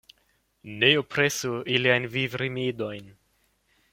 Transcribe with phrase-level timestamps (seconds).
[0.83, 3.15] Ne opresu iliajn vivrimedojn.